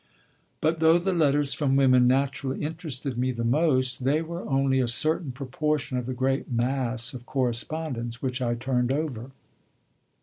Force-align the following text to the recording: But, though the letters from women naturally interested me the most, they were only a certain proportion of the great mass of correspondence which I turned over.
But, 0.61 0.79
though 0.79 0.97
the 0.97 1.13
letters 1.13 1.53
from 1.53 1.75
women 1.75 2.07
naturally 2.07 2.63
interested 2.63 3.19
me 3.19 3.31
the 3.31 3.43
most, 3.43 4.03
they 4.03 4.23
were 4.23 4.41
only 4.49 4.79
a 4.81 4.87
certain 4.87 5.31
proportion 5.31 5.95
of 5.95 6.07
the 6.07 6.13
great 6.15 6.51
mass 6.51 7.13
of 7.13 7.27
correspondence 7.27 8.19
which 8.19 8.41
I 8.41 8.55
turned 8.55 8.91
over. 8.91 9.29